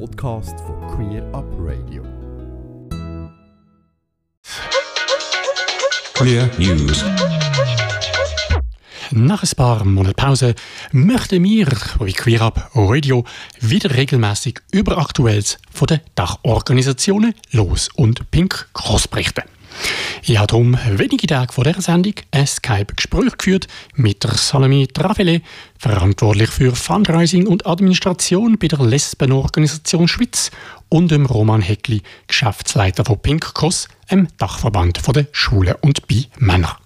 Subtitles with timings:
[0.00, 2.02] Podcast von Queer Up Radio.
[6.14, 7.04] Queer News.
[9.12, 10.54] Nach ein paar Monaten Pause
[10.90, 11.68] möchten wir
[11.98, 13.24] bei Queer Up Radio
[13.60, 19.44] wieder regelmäßig über Aktuelles von den Dachorganisationen Los und Pink Cross berichten.
[20.22, 25.42] Ich habe darum wenige Tage vor dieser Sendung ein Skype-Gespräch geführt mit der Salome Travele,
[25.78, 30.50] verantwortlich für Fundraising und Administration bei der Lesbenorganisation Schweiz,
[30.88, 36.76] und dem Roman Heckli, Geschäftsleiter von Pink Cross, einem Dachverband der Schulen und bei Männern.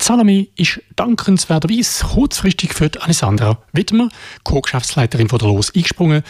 [0.00, 4.08] Salome ist dankenswerterweise kurzfristig für Alessandra Wittmer,
[4.44, 6.22] Co-Geschäftsleiterin von der Los, eingesprungen,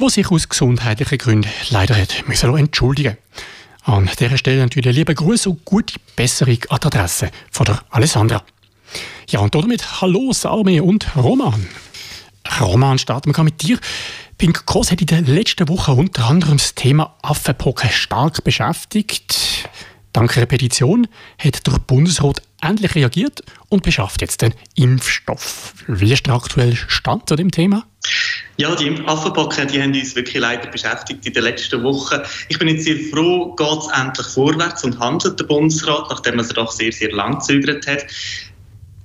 [0.00, 3.16] die sich aus gesundheitlichen Gründen leider hat müssen entschuldigen
[3.86, 8.42] An dieser Stelle natürlich liebe Grüße und gute Besserung an die Adresse von der Alessandra.
[9.28, 11.66] Ja, und damit Hallo Salome und Roman.
[12.62, 13.78] Roman, starten wir mit dir.
[14.38, 19.68] Pink Cross hat in den letzten Wochen unter anderem das Thema Affenpocken stark beschäftigt.
[20.14, 25.74] Dank einer Petition hat der Bundesrat endlich reagiert und beschafft jetzt den Impfstoff.
[25.86, 27.86] Wie ist der aktuelle Stand zu dem Thema?
[28.56, 32.20] Ja, die Affenpocken, die haben uns wirklich leider beschäftigt in den letzten Wochen.
[32.48, 36.44] Ich bin jetzt sehr froh, geht es endlich vorwärts und handelt der Bundesrat, nachdem er
[36.44, 38.06] doch sehr, sehr lang gezögert hat.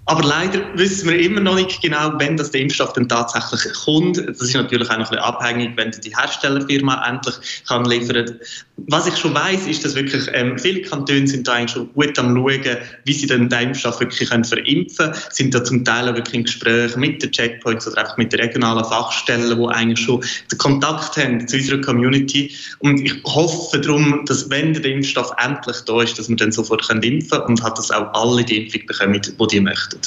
[0.09, 4.17] Aber leider wissen wir immer noch nicht genau, wenn das der Impfstoff dann tatsächlich kommt.
[4.17, 7.35] Das ist natürlich auch noch ein bisschen abhängig, wenn die Herstellerfirma endlich
[7.67, 8.39] kann liefern.
[8.87, 12.17] Was ich schon weiß, ist, dass wirklich ähm, viele Kantone sind da eigentlich schon gut
[12.17, 15.23] am schauen, wie sie den Impfstoff wirklich können verimpfen können.
[15.29, 18.39] Sind da zum Teil auch wirklich in Gesprächen mit den Checkpoints oder einfach mit den
[18.39, 22.51] regionalen Fachstellen, die eigentlich schon den Kontakt haben zu unserer Community.
[22.79, 26.87] Und ich hoffe darum, dass wenn der Impfstoff endlich da ist, dass wir dann sofort
[26.87, 29.98] können impfen können und hat das auch alle die Impfung bekommen, die die möchten.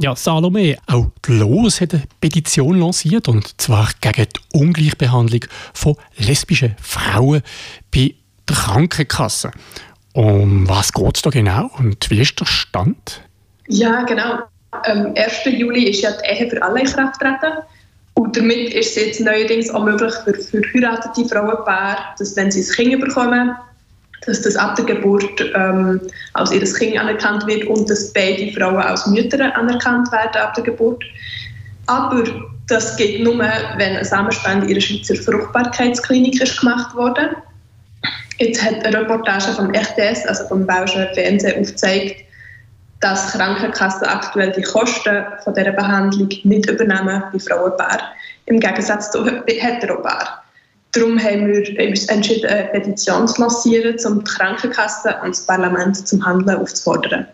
[0.00, 5.96] Ja, Salome, auch die LOS hat eine Petition lanciert, und zwar gegen die Ungleichbehandlung von
[6.16, 7.42] lesbischen Frauen
[7.94, 8.14] bei
[8.48, 9.52] der Krankenkasse.
[10.12, 13.22] Um was geht es da genau und wie ist der Stand?
[13.68, 14.40] Ja, genau.
[14.70, 15.44] Am 1.
[15.46, 17.58] Juli ist ja die Ehe für alle in Kraft getreten.
[18.14, 22.90] Und damit ist es jetzt neuerdings auch möglich für verheiratete Frauenpaare, dass wenn sie ein
[22.90, 23.56] Kind bekommen,
[24.26, 26.00] dass das ab der Geburt ähm,
[26.32, 30.64] als ihr Kind anerkannt wird und dass beide Frauen als Mütter anerkannt werden ab der
[30.64, 31.02] Geburt.
[31.86, 32.24] Aber
[32.68, 37.36] das geht nur, wenn eine Samenspende in der Schweizer Fruchtbarkeitsklinik ist gemacht wurde.
[38.38, 42.24] Jetzt hat eine Reportage vom RTS, also vom Belgischen Fernsehen, aufgezeigt,
[43.00, 48.00] dass Krankenkassen aktuell die Kosten von dieser Behandlung nicht übernehmen bei Frauenpaaren,
[48.46, 50.43] im Gegensatz zu Heteropaaren.
[50.94, 56.24] Darum haben wir entschieden, eine Petition zu lancieren, um die Krankenkasse und das Parlament zum
[56.24, 57.26] Handeln aufzufordern.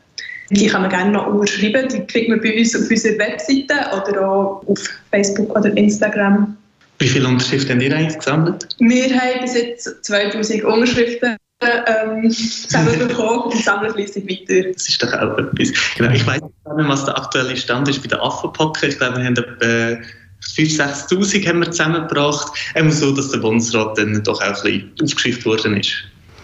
[0.50, 1.88] Die kann man gerne noch unterschreiben.
[1.88, 6.56] Die kriegt man bei uns auf unserer Webseite oder auch auf Facebook oder Instagram.
[6.98, 8.69] Wie viele Unterschriften habt ihr eigentlich gesammelt?
[8.78, 14.72] Wir haben bis jetzt 2000 Unterschriften ähm, zusammenbekommen und sammeln fleissig weiter.
[14.72, 15.72] Das ist doch auch etwas.
[15.97, 16.10] Genau.
[16.12, 18.88] Ich weiß nicht, was der aktuelle Stand ist bei den Affenpocken.
[18.88, 20.03] Ich glaube, wir haben etwa
[20.43, 22.53] 5.000, 6.000 haben wir zusammengebracht.
[22.75, 25.93] Eben so, dass der Bundesrat dann doch auch ein bisschen aufgeschrieben worden ist.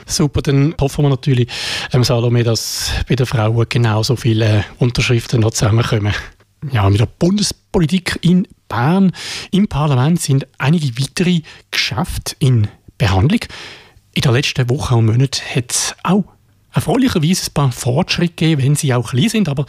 [0.06, 1.48] Super, dann hoffen wir natürlich,
[1.92, 6.14] ähm, Salome, dass bei den Frauen genauso viele Unterschriften noch zusammenkommen.
[6.70, 9.12] Ja, mit der Bundespolitik in Bern
[9.50, 11.40] im Parlament sind einige weitere
[11.70, 12.68] Geschäfte in
[12.98, 13.40] Behandlung.
[14.14, 16.24] In den letzten Wochen und Monaten hat es auch
[16.72, 19.66] erfreulicherweise ein paar Fortschritte gegeben, wenn sie auch klein sind, aber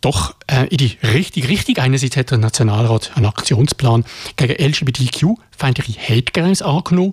[0.00, 1.78] doch äh, in die richtige Richtung.
[1.78, 4.04] Einerseits hat der Nationalrat einen Aktionsplan
[4.36, 7.12] gegen LGBTQ-feindliche Hate Crimes angenommen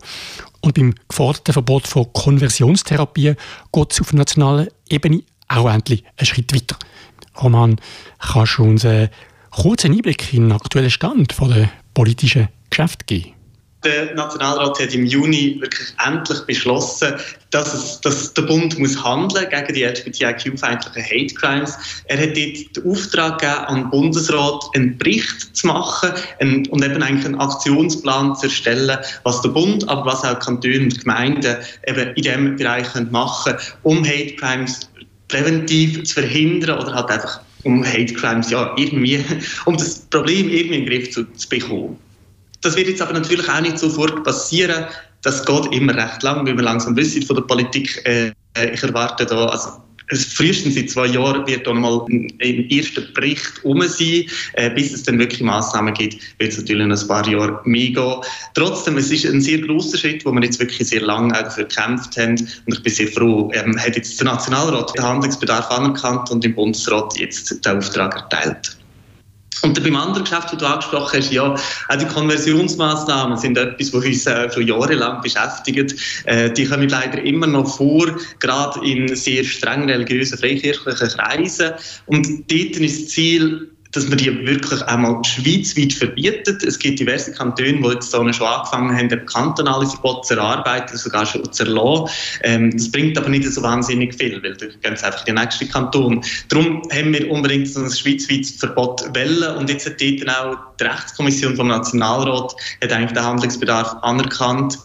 [0.61, 3.35] und beim geforderten Verbot von Konversionstherapie
[3.71, 6.77] geht es auf nationaler Ebene auch endlich einen Schritt weiter.
[7.41, 7.79] Roman,
[8.19, 9.09] kannst du uns einen
[9.51, 13.36] kurzen Einblick in den aktuellen Stand der politischen Geschäfte geben?
[13.87, 17.13] Der Nationalrat hat im Juni wirklich endlich beschlossen,
[17.51, 21.77] dass, es, dass der Bund muss handeln gegen die LGBTIQ-feindlichen Hate Crimes.
[22.03, 26.11] Er hat dort den Auftrag gegeben, an den Bundesrat einen Bericht zu machen
[26.41, 30.99] und eben eigentlich einen Aktionsplan zu erstellen, was der Bund, aber was auch Kantone und
[30.99, 31.55] Gemeinden
[31.87, 34.81] eben in diesem Bereich machen können, um Hate Crimes
[35.29, 39.23] präventiv zu verhindern oder halt einfach um Hate Crimes ja irgendwie,
[39.65, 41.97] um das Problem irgendwie in den Griff zu, zu bekommen.
[42.67, 44.83] Das wird jetzt aber natürlich auch nicht sofort passieren.
[45.21, 48.01] Das geht immer recht lang, wie wir langsam wissen von der Politik.
[48.03, 48.33] Äh,
[48.73, 49.69] ich erwarte da, also
[50.13, 52.29] frühestens in zwei Jahren wird dann mal ein,
[52.69, 54.25] erster Bericht um sein.
[54.55, 57.91] Äh, bis es dann wirklich Massnahmen gibt, wird es natürlich noch ein paar Jahre mehr
[57.91, 58.15] gehen.
[58.53, 62.17] Trotzdem, es ist ein sehr großer Schritt, wo wir jetzt wirklich sehr lange dafür gekämpft
[62.17, 62.35] haben.
[62.65, 66.53] Und ich bin sehr froh, ähm, hat jetzt der Nationalrat den Handlungsbedarf anerkannt und im
[66.53, 68.77] Bundesrat jetzt den Auftrag erteilt.
[69.63, 74.05] Und beim anderen Geschäft, das du angesprochen hast, ja, auch die Konversionsmaßnahmen sind etwas, was
[74.05, 75.95] uns äh, schon jahrelang beschäftigt.
[76.25, 78.07] Äh, die kommen leider immer noch vor,
[78.39, 81.71] gerade in sehr streng religiösen, freikirchlichen Kreisen.
[82.05, 86.63] Und dort ist das Ziel, dass man die wirklich einmal schweizweit verbietet.
[86.63, 91.51] Es gibt diverse Kantone, die jetzt schon angefangen haben, kantonale Verbote zu erarbeiten, sogar schon
[91.51, 92.09] zu erlassen.
[92.43, 95.43] Ähm, das bringt aber nicht so wahnsinnig viel, weil da gehen es einfach in den
[95.43, 96.23] nächsten Kanton.
[96.49, 100.83] Darum haben wir unbedingt so ein schweizweites Verbot wollen und jetzt hat dort auch die
[100.83, 104.77] Rechtskommission vom Nationalrat hat eigentlich den Handlungsbedarf anerkannt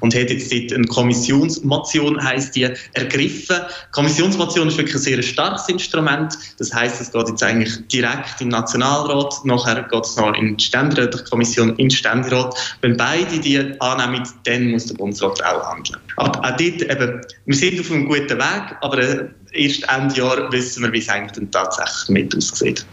[0.00, 3.56] und hat jetzt dort eine Kommissionsmotion, heisst die, ergriffen.
[3.90, 6.36] Kommissionsmotion ist wirklich ein sehr starkes Instrument.
[6.58, 10.64] Das heisst, es geht jetzt eigentlich direkt im Nationalrat, nachher geht es noch in die
[10.64, 12.54] Ständerätliche Kommission, in den Ständerat.
[12.80, 15.98] Wenn beide die annehmen, dann muss der Bundesrat auch handeln.
[16.16, 20.52] Aber auch dort eben, wir sind auf einem guten Weg, aber äh, erst Ende Jahr
[20.52, 22.84] wissen wir, wie es eigentlich dann tatsächlich mit aussieht.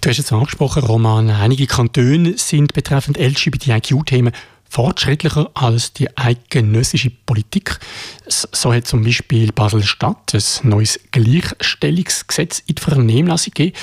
[0.00, 4.32] Du hast jetzt angesprochen, Roman, einige Kantone sind betreffend LGBTIQ-Themen
[4.74, 7.78] fortschrittlicher als die eidgenössische Politik.
[8.26, 13.76] So hat zum Beispiel Basel-Stadt ein neues Gleichstellungsgesetz in die Vernehmlassung gegeben,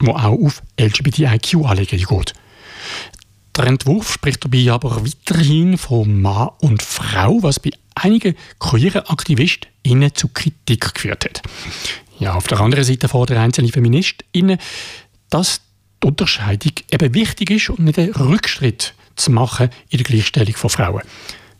[0.00, 2.34] das auch auf LGBTIQ-Anliegen geht.
[3.56, 10.14] Der Entwurf spricht dabei aber weiterhin von Mann und Frau, was bei einigen queeren AktivistInnen
[10.14, 11.42] zu Kritik geführt hat.
[12.18, 14.58] Ja, auf der anderen Seite fordern einzelne FeministInnen,
[15.30, 15.62] dass
[16.02, 20.70] die Unterscheidung eben wichtig ist und nicht ein Rückschritt zu machen in der Gleichstellung von
[20.70, 21.02] Frauen.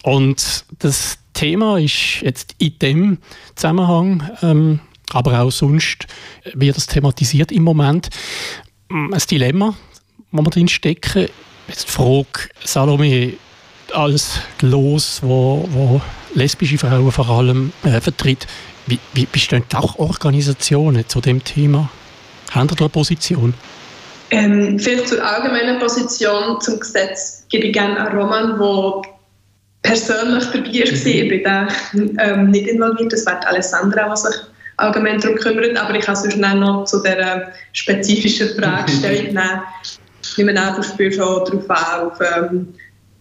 [0.02, 3.18] Und das Thema ist jetzt in dem
[3.54, 4.80] Zusammenhang, ähm,
[5.12, 6.06] aber auch sonst
[6.54, 8.08] wird das thematisiert im Moment.
[8.88, 9.74] Mm, ein Dilemma,
[10.30, 11.28] wo wir drin stecken.
[11.68, 13.34] Jetzt die Frage, Salome,
[13.92, 16.00] als los, wo, wo
[16.34, 18.46] lesbische Frauen vor allem äh, vertritt,
[18.86, 21.90] wie, wie, wie stehen auch Organisationen zu dem Thema?
[22.50, 23.54] Haben Sie da eine Position?
[24.30, 29.02] Ähm, vielleicht zur allgemeinen Position zum Gesetz gebe ich gerne an Roman, der
[29.82, 31.06] persönlich dabei war.
[31.06, 31.68] Ich bin da
[32.22, 34.40] ähm, nicht involviert, das wird Alessandra, die sich
[34.76, 39.62] allgemein darum kümmert, aber ich kann sonst noch zu dieser spezifischen Frage Stellung nehmen.
[40.22, 42.74] Ich nehme an, du spielst schon darauf an, auf ähm,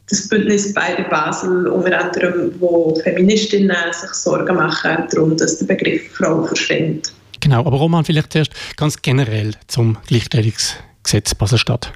[0.10, 6.14] das Bündnis bei Basel, unter anderem, wo Feministinnen sich Sorgen machen darum, dass der Begriff
[6.14, 7.12] Frau verschwindet.
[7.40, 10.76] Genau, aber Roman, vielleicht zuerst ganz generell zum Gleichstellungs
[11.08, 11.94] Gesetz Basel-Stadt?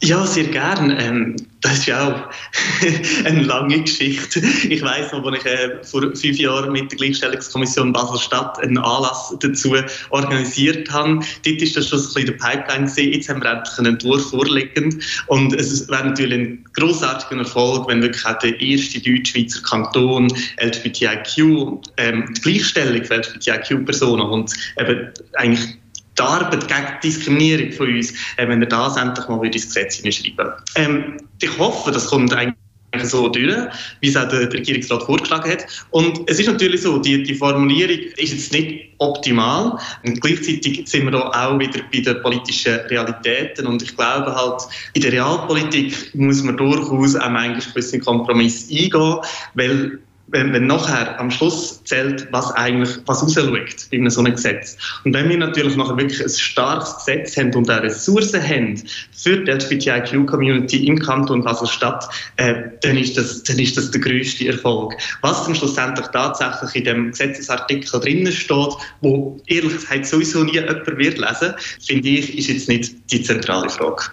[0.00, 0.96] Ja, sehr gern.
[0.96, 4.40] Ähm, das ist ja auch eine lange Geschichte.
[4.68, 9.34] Ich weiß noch, als ich äh, vor fünf Jahren mit der Gleichstellungskommission Basel-Stadt einen Anlass
[9.40, 9.74] dazu
[10.10, 11.18] organisiert habe.
[11.44, 13.12] Dort ist das schon ein bisschen der Pipeline gewesen.
[13.12, 15.02] Jetzt haben wir endlich einen Entwurf vorliegend.
[15.26, 20.28] Und es wäre natürlich ein großartiger Erfolg, wenn wirklich auch der erste deutsch-schweizer Kanton
[20.62, 25.76] LGBTIQ, ähm, die Gleichstellung für LGBTIQ-Personen und eben eigentlich
[26.18, 30.52] die Arbeit gegen Diskriminierung von uns, äh, wenn er das endlich mal ins Gesetz hineinschreiben
[30.76, 32.56] ähm, Ich hoffe, das kommt eigentlich
[33.02, 33.54] so durch,
[34.00, 35.66] wie es auch der, der Regierungsrat vorgeschlagen hat.
[35.90, 39.78] Und es ist natürlich so, die, die Formulierung ist jetzt nicht optimal.
[40.04, 43.66] Und gleichzeitig sind wir da auch wieder bei den politischen Realitäten.
[43.66, 44.62] Und ich glaube halt,
[44.94, 49.18] in der Realpolitik muss man durchaus auch manchmal bisschen Kompromiss eingehen,
[49.54, 49.98] weil
[50.30, 54.76] wenn, wenn nachher am Schluss zählt, was eigentlich was rausschaut in so einem Gesetz.
[55.04, 58.82] Und wenn wir natürlich nachher wirklich ein starkes Gesetz haben und auch Ressourcen haben
[59.12, 64.48] für die LGBTIQ-Community im Kanton Basel-Stadt, äh, dann, ist das, dann ist das der grösste
[64.48, 64.94] Erfolg.
[65.22, 70.86] Was dann schlussendlich tatsächlich in dem Gesetzesartikel drinnen steht, wo ehrlich gesagt sowieso nie jemand
[70.86, 71.54] wird lesen,
[71.84, 74.04] finde ich, ist jetzt nicht die zentrale Frage.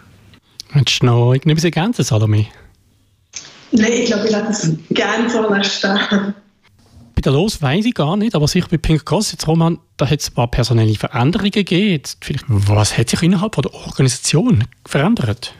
[0.73, 2.47] Willst du noch irgendetwas ergänzen, Salome?
[3.77, 6.33] Nein, ich glaube, ich lasse es gerne so stehen.
[7.15, 10.09] Bei der Los weiß ich gar nicht, aber sicher bei Pink Cross, jetzt Roman, da
[10.09, 12.03] hat es ein paar personelle Veränderungen gegeben.
[12.21, 15.53] Vielleicht, was hat sich innerhalb der Organisation verändert?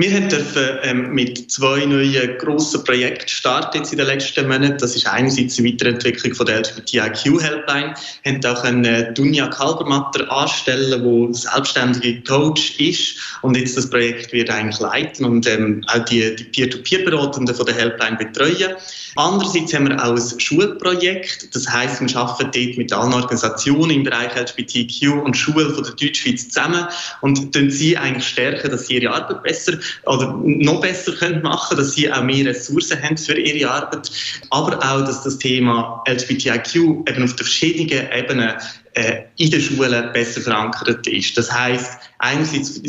[0.00, 4.78] Wir dürfen ähm, mit zwei neuen grossen Projekten starten jetzt in den letzten Monaten.
[4.78, 7.94] Das ist einerseits die Weiterentwicklung von der LGBTIQ-Helpline.
[8.22, 14.32] Wir haben auch einen Dunja Kalbermatter anstellen, der selbstständiger Coach ist und jetzt das Projekt
[14.32, 18.76] wird eigentlich leiten und ähm, auch die, die Peer-to-Peer-Beratenden von der Helpline betreuen.
[19.16, 21.52] Andererseits haben wir auch ein Schulprojekt.
[21.52, 25.94] Das heisst, wir arbeiten dort mit allen Organisationen im Bereich LGBTQ und Schulen von der
[25.94, 26.86] Deutschschweiz zusammen
[27.20, 31.92] und sie eigentlich stärken, dass sie ihre Arbeit besser oder noch besser können machen dass
[31.92, 34.10] sie auch mehr Ressourcen haben für ihre Arbeit,
[34.50, 38.54] aber auch, dass das Thema LGBTIQ eben auf den verschiedenen Ebenen
[38.94, 41.36] äh, in den Schulen besser verankert ist.
[41.36, 42.80] Das heißt einerseits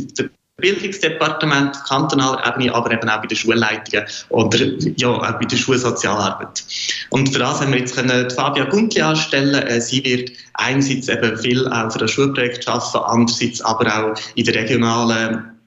[0.59, 4.59] Bildungsdepartement, kantonaler Ebene, aber eben auch bei den Schulleitungen oder
[4.97, 6.63] ja, auch bei der Schulsozialarbeit.
[7.09, 9.55] Und für das haben wir jetzt können Fabia Guntli anstellen.
[9.55, 14.45] Äh, sie wird einerseits eben viel auch für das Schulprojekt arbeiten, andererseits aber auch in
[14.45, 15.58] der regionalen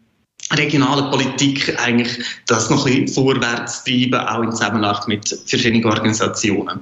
[0.52, 6.80] regionale Politik eigentlich das noch ein bisschen vorwärts treiben, auch in Zusammenarbeit mit verschiedenen Organisationen.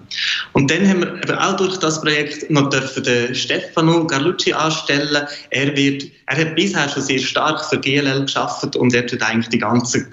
[0.53, 5.27] Und dann haben wir eben auch durch das Projekt noch dürfen den Stefano Garlucci anstellen.
[5.51, 9.49] Er wird, er hat bisher schon sehr stark für GLL geschafft und er tut eigentlich
[9.49, 10.07] die ganze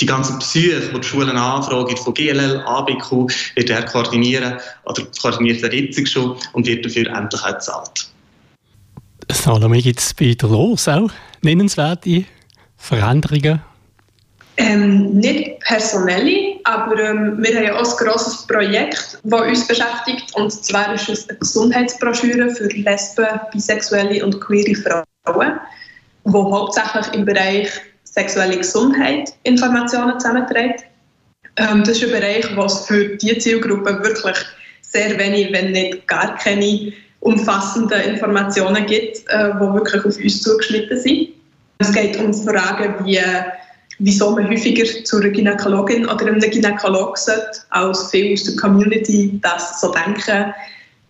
[0.00, 4.54] die ganze Psyche, die die Schulen anfragen von GLL, ABQ, wird er koordinieren
[4.84, 8.08] oder koordiniert er jetzt schon und wird dafür endlich auch bezahlt.
[9.30, 11.10] Salome, gibt es bei der Los auch
[11.42, 12.24] nennenswerte
[12.82, 13.62] Veränderungen?
[14.56, 20.34] Ähm, nicht personelle, aber ähm, wir haben auch ein grosses Projekt, das uns beschäftigt.
[20.34, 25.60] Und zwar ist es eine Gesundheitsbroschüre für Lesben, Bisexuelle und queere Frauen,
[26.24, 27.70] die hauptsächlich im Bereich
[28.02, 30.84] sexuelle Gesundheit Informationen zusammenträgt.
[31.56, 34.36] Ähm, das ist ein Bereich, was für diese Zielgruppe wirklich
[34.80, 40.98] sehr wenig, wenn nicht gar keine umfassenden Informationen gibt, äh, die wirklich auf uns zugeschnitten
[40.98, 41.28] sind.
[41.82, 43.20] Es geht um Fragen wie,
[43.98, 49.40] wieso man häufiger zu einer Gynäkologin oder einem Gynäkolog sollte, als viele aus der Community
[49.42, 50.54] das so denken,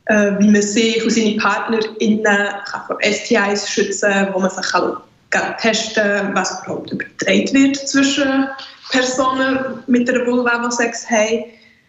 [0.06, 4.64] äh, wie man sich und seine PartnerInnen kann vor STIs schützen kann, wo man sich
[4.72, 4.96] kann
[5.60, 8.48] testen kann, was überhaupt übertragen wird zwischen
[8.90, 11.44] Personen mit einer Vulva, die Sex haben.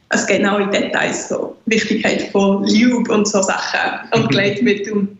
[0.10, 5.18] Es geht auch in Details, so Wichtigkeit von Lube und so Sachen und Gleitmitteln.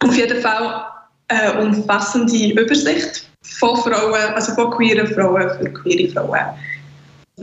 [0.00, 0.84] Auf jeden Fall
[1.28, 6.40] eine umfassende Übersicht von Frauen, also von queeren Frauen für queere Frauen.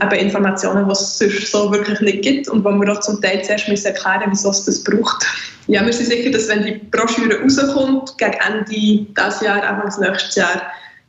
[0.02, 3.44] Eben Informationen, die es sonst so wirklich nicht gibt und wo wir auch zum Teil
[3.44, 5.24] zuerst müssen erklären wieso es das braucht.
[5.68, 10.34] Ja, wir sind sicher, dass wenn die Broschüre rauskommt, gegen Ende dieses Jahr, Anfang nächstes
[10.34, 10.62] Jahr,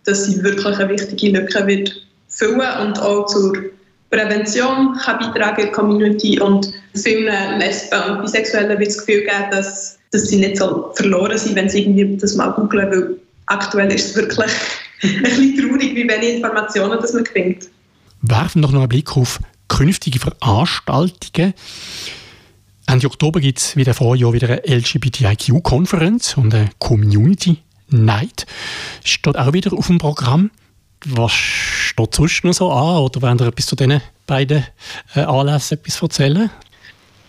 [0.06, 3.54] dass sie wirklich eine wichtige Lücke wird füllen und auch zur
[4.12, 9.52] Prävention kann beitragen in der Community und vielen Lesben und Bisexuellen wird das Gefühl geben,
[9.52, 13.18] dass dass sie nicht so verloren sind, wenn sie irgendwie das mal googeln, weil
[13.48, 14.52] aktuell ist es wirklich
[15.04, 17.70] ein bisschen traurig, wie wenig Informationen das man findet.
[18.22, 21.54] Werfen noch einen Blick auf künftige Veranstaltungen.
[22.88, 27.58] Ende Oktober gibt es wieder Vorjahr wieder eine LGBTIQ-Konferenz und eine Community
[27.90, 28.46] Night.
[29.04, 30.52] Steht auch wieder auf dem Programm.
[31.04, 32.98] Was steht sonst noch so an?
[32.98, 34.66] Oder wollen ihr etwas zu diesen beiden
[35.16, 36.50] äh, Anlässen etwas erzählen?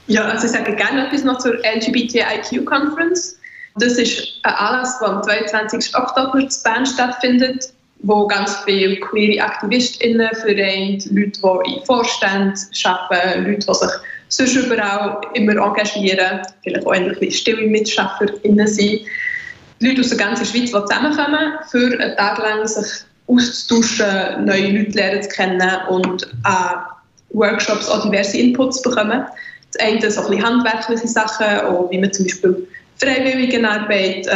[0.08, 3.38] Ja, also ich sage gerne etwas noch zur LGBTIQ Conference.
[3.76, 5.94] Das ist ein Anlass, der am 22.
[5.96, 13.44] Oktober in Bern stattfindet, wo ganz viele queere AktivistInnen vereint, Leute, die in Vorständen arbeiten,
[13.44, 13.90] Leute, die sich
[14.28, 19.00] sonst überall immer engagieren, vielleicht auch ein stille MitschafferInnen sind.
[19.80, 22.86] Leute aus der ganzen Schweiz, die zusammenkommen, für einen Tag lang sich
[23.26, 26.84] auszutauschen, neue Leute lernen zu kennen und an
[27.30, 29.26] Workshops auch diverse Inputs bekommen.
[29.76, 32.68] Das eine so ein bisschen handwerkliche Sachen, auch wie man zum Beispiel
[32.98, 34.30] Freiwilligenarbeit äh,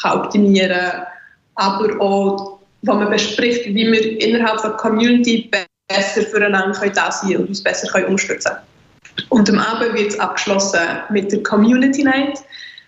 [0.00, 1.06] kann optimieren kann,
[1.54, 5.50] aber auch, wo man bespricht, wie wir innerhalb der Community
[5.88, 9.26] besser füreinander da sein können und uns besser können unterstützen können.
[9.30, 12.40] Und am Abend wird es abgeschlossen mit der Community Night,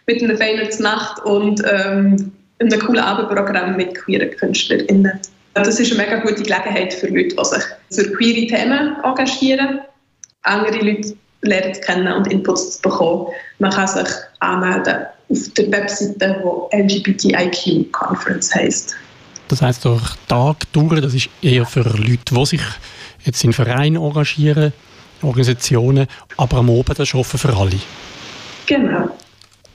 [0.06, 5.20] mit einer feinen Nacht und ähm, einem coolen Abendprogramm mit queeren KünstlerInnen.
[5.54, 9.80] Das ist eine mega gute Gelegenheit für Leute, die sich für queere Themen engagieren.
[10.42, 13.28] Andere Leute lernen zu kennen und Inputs zu bekommen.
[13.58, 14.08] Man kann sich
[14.40, 18.94] anmelden auf der Webseite, die LGBTIQ Conference heisst.
[19.48, 22.62] Das heisst, durch Tag durch, das ist eher für Leute, die sich
[23.24, 24.72] jetzt in Vereinen engagieren,
[25.22, 27.78] Organisationen, aber am Abend ist offen für alle.
[28.66, 29.08] Genau.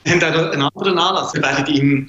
[0.04, 1.34] Wir haben auch einen anderen Anlass.
[1.34, 2.08] Wir werden im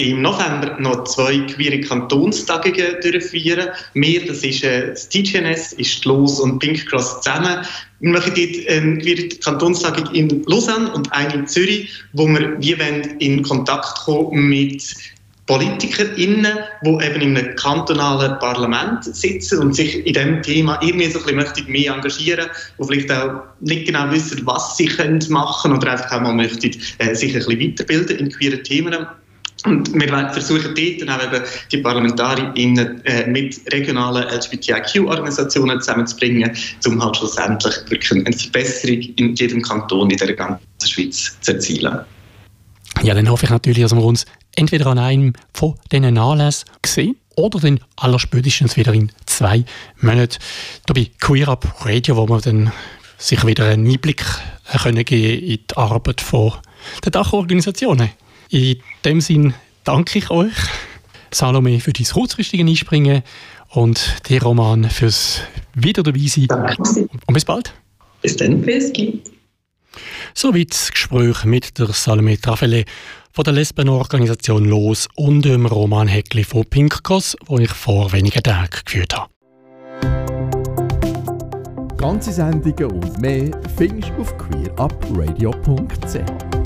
[0.00, 3.68] im November noch zwei queere Kantonstagungen durchführen.
[3.94, 7.64] Wir, das ist äh, das TGNS, ist Los und Pink Cross zusammen.
[8.00, 12.76] Wir machen dort eine queere Kantonstagung in Lausanne und eine in Zürich, wo wir wie
[13.24, 14.94] in Kontakt kommen mit
[15.50, 21.18] PolitikerInnen, die eben in einem kantonalen Parlament sitzen und sich in diesem Thema irgendwie so
[21.26, 22.46] ein bisschen mehr engagieren
[22.78, 24.88] die vielleicht auch nicht genau wissen, was sie
[25.28, 29.06] machen können oder einfach auch mal möchten, äh, sich ein bisschen weiterbilden in queeren Themen.
[29.64, 37.04] Und wir versuchen, dort dann auch eben die ParlamentarierInnen äh, mit regionalen LGBTIQ-Organisationen zusammenzubringen, um
[37.04, 42.00] halt schlussendlich wirklich eine Verbesserung in jedem Kanton in der ganzen Schweiz zu erzielen.
[43.02, 44.24] Ja, dann hoffe ich natürlich, dass wir uns
[44.56, 49.64] entweder an einem von diesen Anlässen sehen oder dann allerspätestens wieder in zwei
[50.00, 50.38] Monaten
[50.86, 52.72] hier bei Queer Up Radio, wo wir dann
[53.18, 54.24] sich wieder einen Einblick
[54.82, 56.24] können geben in die Arbeit
[57.04, 58.10] der Dachorganisationen.
[58.50, 59.54] In dem Sinn
[59.84, 60.52] danke ich euch.
[61.30, 63.22] Salome für dein kurzfristige Einspringen
[63.68, 65.42] und dir Roman fürs
[65.74, 66.46] wieder dabei sein.
[66.48, 67.08] Danke.
[67.26, 67.72] Und bis bald.
[68.22, 68.60] Bis dann.
[68.60, 68.92] Bis.
[70.34, 72.84] Soweit das Gespräch mit der Salome Trafele
[73.32, 78.42] von der Lesbenorganisation Los und dem Roman Heckli von Pink Cross, wo ich vor wenigen
[78.42, 79.30] Tagen geführt habe.
[81.96, 86.59] Ganze Sendungen und mehr findest du auf queerupradio.ch.